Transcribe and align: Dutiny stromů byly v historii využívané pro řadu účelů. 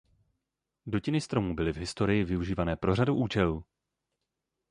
Dutiny 0.85 1.21
stromů 1.21 1.55
byly 1.55 1.73
v 1.73 1.77
historii 1.77 2.23
využívané 2.23 2.75
pro 2.75 2.95
řadu 2.95 3.15
účelů. 3.15 3.65